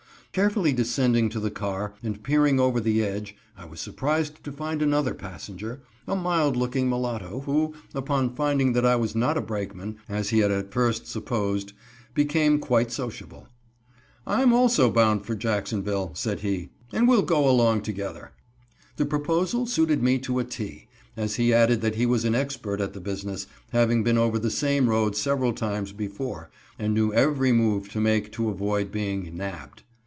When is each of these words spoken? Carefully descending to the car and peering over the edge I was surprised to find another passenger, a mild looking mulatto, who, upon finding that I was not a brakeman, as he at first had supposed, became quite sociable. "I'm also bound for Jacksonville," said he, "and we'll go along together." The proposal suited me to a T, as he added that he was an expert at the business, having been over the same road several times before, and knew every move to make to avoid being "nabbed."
Carefully 0.33 0.71
descending 0.71 1.27
to 1.27 1.41
the 1.41 1.51
car 1.51 1.93
and 2.01 2.23
peering 2.23 2.57
over 2.57 2.79
the 2.79 3.03
edge 3.03 3.35
I 3.57 3.65
was 3.65 3.81
surprised 3.81 4.41
to 4.45 4.53
find 4.53 4.81
another 4.81 5.13
passenger, 5.13 5.81
a 6.07 6.15
mild 6.15 6.55
looking 6.55 6.87
mulatto, 6.89 7.41
who, 7.41 7.73
upon 7.93 8.33
finding 8.33 8.71
that 8.71 8.85
I 8.85 8.95
was 8.95 9.13
not 9.13 9.35
a 9.37 9.41
brakeman, 9.41 9.97
as 10.07 10.29
he 10.29 10.41
at 10.41 10.71
first 10.71 11.01
had 11.01 11.07
supposed, 11.09 11.73
became 12.13 12.59
quite 12.59 12.93
sociable. 12.93 13.49
"I'm 14.25 14.53
also 14.53 14.89
bound 14.89 15.25
for 15.25 15.35
Jacksonville," 15.35 16.11
said 16.13 16.39
he, 16.39 16.69
"and 16.93 17.09
we'll 17.09 17.23
go 17.23 17.49
along 17.49 17.81
together." 17.81 18.31
The 18.95 19.05
proposal 19.05 19.65
suited 19.65 20.01
me 20.01 20.17
to 20.19 20.39
a 20.39 20.45
T, 20.45 20.87
as 21.17 21.35
he 21.35 21.53
added 21.53 21.81
that 21.81 21.95
he 21.95 22.05
was 22.05 22.23
an 22.23 22.35
expert 22.35 22.79
at 22.79 22.93
the 22.93 23.01
business, 23.01 23.47
having 23.73 24.01
been 24.01 24.17
over 24.17 24.39
the 24.39 24.49
same 24.49 24.89
road 24.89 25.13
several 25.17 25.51
times 25.51 25.91
before, 25.91 26.49
and 26.79 26.93
knew 26.93 27.11
every 27.13 27.51
move 27.51 27.89
to 27.89 27.99
make 27.99 28.31
to 28.31 28.47
avoid 28.47 28.93
being 28.93 29.29
"nabbed." 29.35 29.83